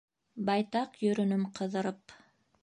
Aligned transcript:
Байтаҡ 0.47 0.97
йөрөнөм 1.09 1.45
ҡыҙырып. 1.61 2.17